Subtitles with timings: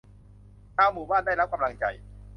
[0.75, 1.85] ชาวหมู่บ้านได้รับกำลังใจ